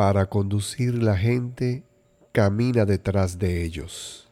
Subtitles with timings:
[0.00, 1.84] para conducir la gente,
[2.32, 4.30] camina detrás de ellos.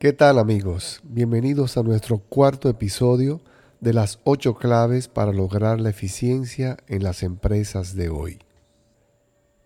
[0.00, 1.02] ¿Qué tal amigos?
[1.04, 3.42] Bienvenidos a nuestro cuarto episodio
[3.80, 8.38] de las ocho claves para lograr la eficiencia en las empresas de hoy.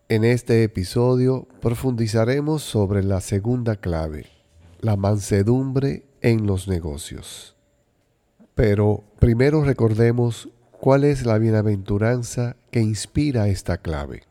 [0.09, 4.27] En este episodio profundizaremos sobre la segunda clave,
[4.81, 7.55] la mansedumbre en los negocios.
[8.57, 14.25] Pero primero recordemos cuál es la bienaventuranza que inspira esta clave.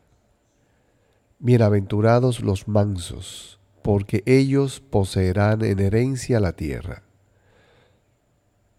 [1.39, 7.03] Bienaventurados los mansos porque ellos poseerán en herencia la tierra.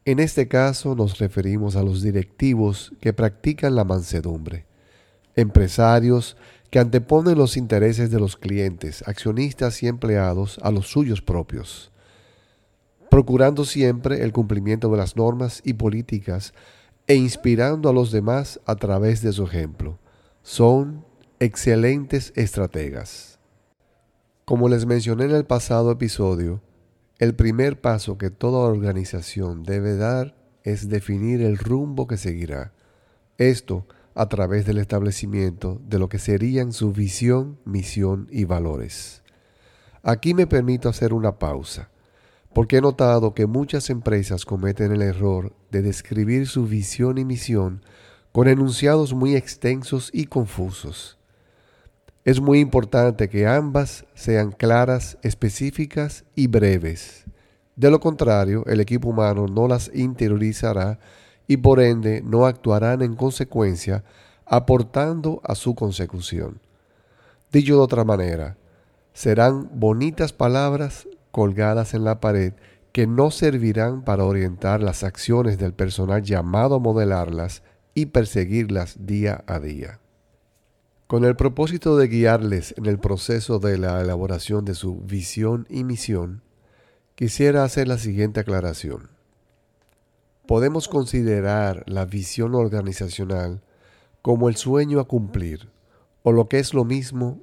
[0.07, 4.67] En este caso nos referimos a los directivos que practican la mansedumbre,
[5.35, 6.37] empresarios
[6.71, 11.91] que anteponen los intereses de los clientes, accionistas y empleados a los suyos propios,
[13.11, 16.53] procurando siempre el cumplimiento de las normas y políticas
[17.07, 19.99] e inspirando a los demás a través de su ejemplo.
[20.43, 21.05] Son
[21.39, 23.34] excelentes estrategas.
[24.45, 26.61] Como les mencioné en el pasado episodio,
[27.19, 32.75] el primer paso que toda organización debe dar es definir el rumbo que seguirá.
[33.39, 39.23] Esto a través del establecimiento de lo que serían su visión, misión y valores.
[40.03, 41.89] Aquí me permito hacer una pausa,
[42.53, 47.81] porque he notado que muchas empresas cometen el error de describir su visión y misión
[48.31, 51.19] con enunciados muy extensos y confusos.
[52.25, 57.25] Es muy importante que ambas sean claras, específicas y breves.
[57.77, 60.99] De lo contrario, el equipo humano no las interiorizará
[61.47, 64.05] y por ende no actuarán en consecuencia,
[64.47, 66.61] aportando a su consecución.
[67.53, 68.57] Dicho de otra manera,
[69.13, 72.55] serán bonitas palabras colgadas en la pared
[72.93, 77.63] que no servirán para orientar las acciones del personal llamado a modelarlas
[77.93, 80.01] y perseguirlas día a día.
[81.07, 85.85] Con el propósito de guiarles en el proceso de la elaboración de su visión y
[85.85, 86.41] misión,
[87.15, 89.11] quisiera hacer la siguiente aclaración.
[90.47, 93.61] Podemos considerar la visión organizacional
[94.23, 95.69] como el sueño a cumplir,
[96.23, 97.43] o lo que es lo mismo,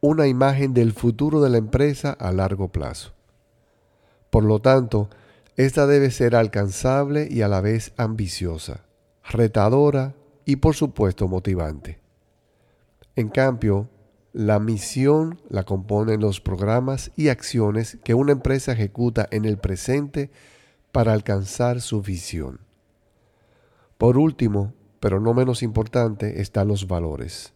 [0.00, 3.12] una imagen del futuro de la empresa a largo plazo.
[4.30, 5.10] Por lo tanto,
[5.56, 8.84] esta debe ser alcanzable y a la vez ambiciosa,
[9.24, 12.03] retadora y por supuesto motivante.
[13.16, 13.88] En cambio,
[14.32, 20.32] la misión la componen los programas y acciones que una empresa ejecuta en el presente
[20.90, 22.58] para alcanzar su visión.
[23.96, 27.52] Por último, pero no menos importante, están los valores,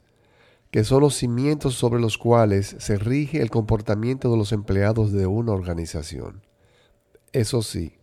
[0.70, 5.26] que son los cimientos sobre los cuales se rige el comportamiento de los empleados de
[5.26, 6.42] una organización.
[7.32, 7.96] Eso sí,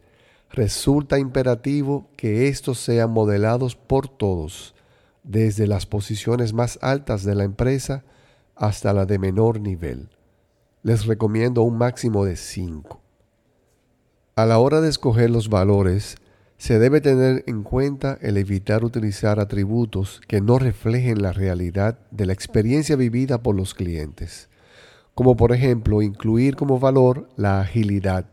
[0.49, 4.74] resulta imperativo que estos sean modelados por todos,
[5.25, 8.03] desde las posiciones más altas de la empresa
[8.55, 10.09] hasta la de menor nivel.
[10.83, 13.01] Les recomiendo un máximo de 5.
[14.35, 16.17] A la hora de escoger los valores,
[16.57, 22.25] se debe tener en cuenta el evitar utilizar atributos que no reflejen la realidad de
[22.25, 24.49] la experiencia vivida por los clientes,
[25.13, 28.25] como por ejemplo incluir como valor la agilidad,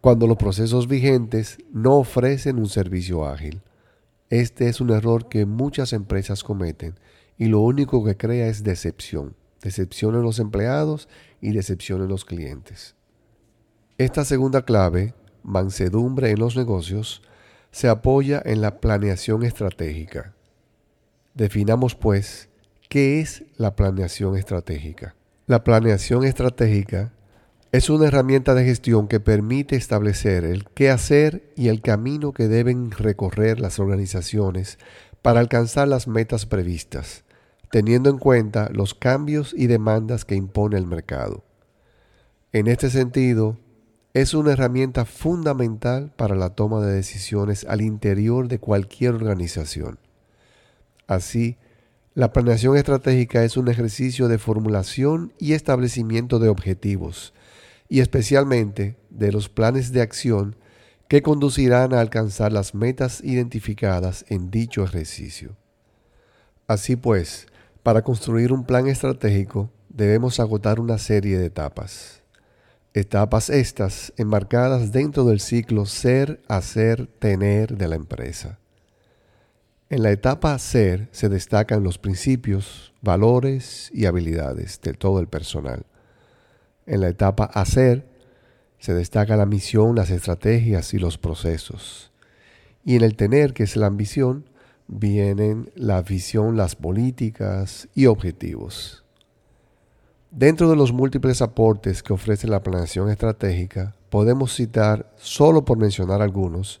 [0.00, 3.60] cuando los procesos vigentes no ofrecen un servicio ágil.
[4.30, 6.94] Este es un error que muchas empresas cometen
[7.36, 9.34] y lo único que crea es decepción.
[9.60, 11.08] Decepción en los empleados
[11.40, 12.94] y decepción en los clientes.
[13.98, 17.22] Esta segunda clave, mansedumbre en los negocios,
[17.72, 20.34] se apoya en la planeación estratégica.
[21.34, 22.48] Definamos pues
[22.88, 25.16] qué es la planeación estratégica.
[25.46, 27.12] La planeación estratégica
[27.72, 32.48] es una herramienta de gestión que permite establecer el qué hacer y el camino que
[32.48, 34.78] deben recorrer las organizaciones
[35.22, 37.22] para alcanzar las metas previstas,
[37.70, 41.44] teniendo en cuenta los cambios y demandas que impone el mercado.
[42.52, 43.56] En este sentido,
[44.14, 50.00] es una herramienta fundamental para la toma de decisiones al interior de cualquier organización.
[51.06, 51.58] Así,
[52.14, 57.32] la planeación estratégica es un ejercicio de formulación y establecimiento de objetivos,
[57.90, 60.56] y especialmente de los planes de acción
[61.08, 65.56] que conducirán a alcanzar las metas identificadas en dicho ejercicio.
[66.68, 67.48] Así pues,
[67.82, 72.22] para construir un plan estratégico debemos agotar una serie de etapas.
[72.94, 78.60] Etapas estas enmarcadas dentro del ciclo ser, hacer, tener de la empresa.
[79.88, 85.86] En la etapa ser se destacan los principios, valores y habilidades de todo el personal.
[86.90, 88.04] En la etapa hacer
[88.80, 92.10] se destaca la misión, las estrategias y los procesos.
[92.84, 94.50] Y en el tener, que es la ambición,
[94.88, 99.04] vienen la visión, las políticas y objetivos.
[100.32, 106.20] Dentro de los múltiples aportes que ofrece la planeación estratégica, podemos citar, solo por mencionar
[106.22, 106.80] algunos,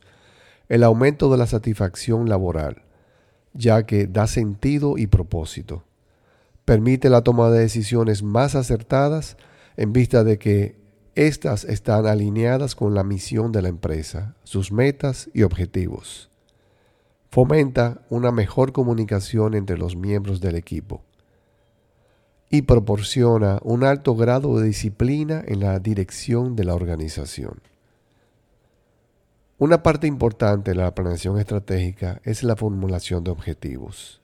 [0.68, 2.82] el aumento de la satisfacción laboral,
[3.54, 5.84] ya que da sentido y propósito.
[6.64, 9.36] Permite la toma de decisiones más acertadas
[9.80, 10.76] en vista de que
[11.14, 16.28] éstas están alineadas con la misión de la empresa, sus metas y objetivos.
[17.30, 21.02] Fomenta una mejor comunicación entre los miembros del equipo
[22.50, 27.62] y proporciona un alto grado de disciplina en la dirección de la organización.
[29.56, 34.20] Una parte importante de la planeación estratégica es la formulación de objetivos.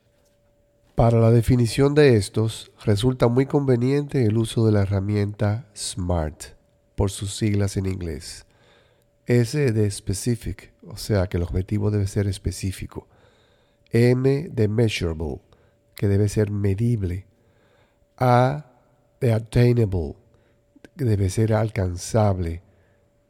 [0.96, 6.54] Para la definición de estos, resulta muy conveniente el uso de la herramienta SMART,
[6.94, 8.46] por sus siglas en inglés.
[9.26, 13.08] S de specific, o sea que el objetivo debe ser específico.
[13.90, 15.42] M de measurable,
[15.94, 17.26] que debe ser medible.
[18.16, 18.64] A
[19.20, 20.16] de attainable,
[20.96, 22.62] que debe ser alcanzable.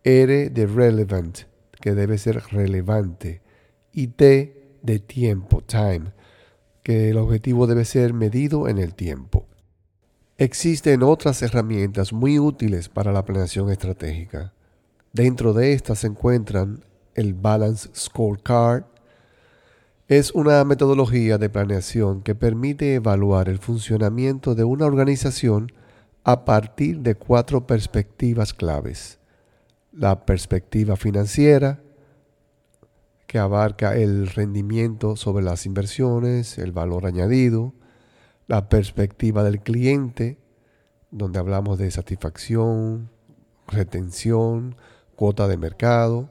[0.04, 1.38] R de relevant,
[1.80, 3.42] que debe ser relevante.
[3.90, 6.12] Y T de tiempo, time,
[6.86, 9.48] que el objetivo debe ser medido en el tiempo.
[10.38, 14.52] Existen otras herramientas muy útiles para la planeación estratégica.
[15.12, 16.84] Dentro de estas se encuentran
[17.16, 18.84] el Balance Scorecard,
[20.06, 25.72] es una metodología de planeación que permite evaluar el funcionamiento de una organización
[26.22, 29.18] a partir de cuatro perspectivas claves.
[29.90, 31.80] La perspectiva financiera,
[33.26, 37.74] que abarca el rendimiento sobre las inversiones, el valor añadido,
[38.46, 40.38] la perspectiva del cliente,
[41.10, 43.10] donde hablamos de satisfacción,
[43.66, 44.76] retención,
[45.16, 46.30] cuota de mercado,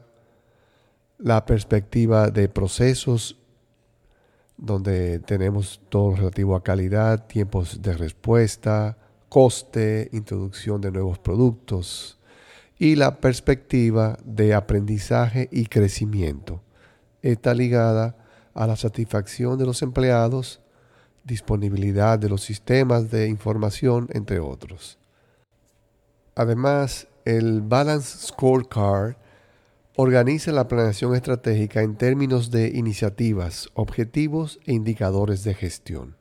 [1.18, 3.38] la perspectiva de procesos
[4.56, 8.96] donde tenemos todo relativo a calidad, tiempos de respuesta,
[9.28, 12.18] coste, introducción de nuevos productos
[12.78, 16.62] y la perspectiva de aprendizaje y crecimiento.
[17.26, 18.16] Está ligada
[18.54, 20.60] a la satisfacción de los empleados,
[21.24, 24.98] disponibilidad de los sistemas de información, entre otros.
[26.34, 29.16] Además, el Balance Scorecard
[29.98, 36.16] Organiza la planeación estratégica en términos de iniciativas, objetivos e indicadores de gestión.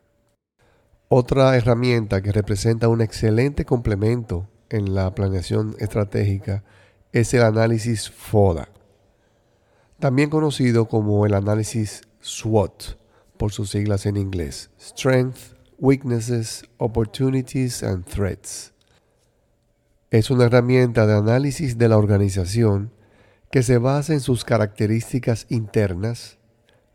[1.09, 6.63] Otra herramienta que representa un excelente complemento en la planeación estratégica
[7.11, 8.69] es el análisis FODA,
[9.99, 12.97] también conocido como el análisis SWOT
[13.37, 18.73] por sus siglas en inglés, Strength, Weaknesses, Opportunities and Threats.
[20.11, 22.91] Es una herramienta de análisis de la organización
[23.51, 26.37] que se basa en sus características internas,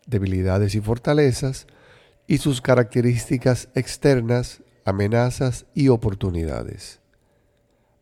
[0.06, 1.66] debilidades y fortalezas,
[2.26, 7.00] y sus características externas, amenazas y oportunidades.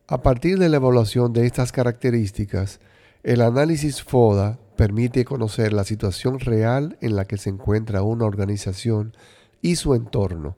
[0.07, 2.79] A partir de la evaluación de estas características,
[3.23, 9.13] el análisis FODA permite conocer la situación real en la que se encuentra una organización
[9.61, 10.55] y su entorno,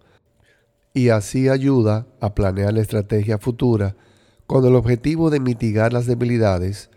[0.94, 3.96] y así ayuda a planear la estrategia futura
[4.46, 6.92] con el objetivo de mitigar las debilidades,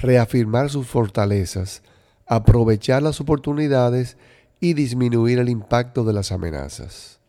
[0.00, 1.84] reafirmar sus fortalezas,
[2.26, 4.16] aprovechar las oportunidades
[4.58, 7.20] y disminuir el impacto de las amenazas.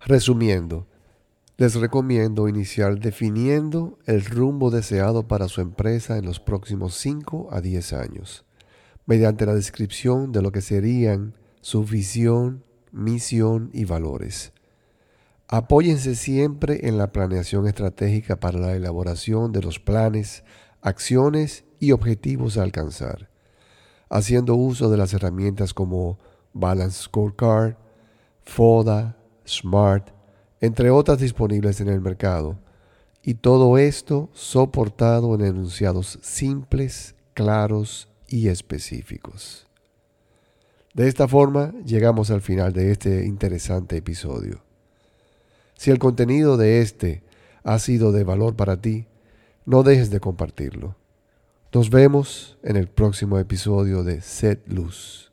[0.00, 0.86] Resumiendo,
[1.58, 7.60] les recomiendo iniciar definiendo el rumbo deseado para su empresa en los próximos 5 a
[7.60, 8.46] 10 años,
[9.06, 14.52] mediante la descripción de lo que serían su visión, misión y valores.
[15.48, 20.44] Apóyense siempre en la planeación estratégica para la elaboración de los planes,
[20.80, 23.28] acciones y objetivos a alcanzar,
[24.08, 26.18] haciendo uso de las herramientas como
[26.52, 27.76] Balance Scorecard,
[28.44, 29.16] FODA,
[29.46, 30.10] SMART,
[30.60, 32.58] entre otras disponibles en el mercado,
[33.22, 39.66] y todo esto soportado en enunciados simples, claros y específicos.
[40.94, 44.62] De esta forma llegamos al final de este interesante episodio.
[45.74, 47.22] Si el contenido de este
[47.62, 49.06] ha sido de valor para ti,
[49.64, 50.96] no dejes de compartirlo.
[51.72, 55.32] Nos vemos en el próximo episodio de Set Luz.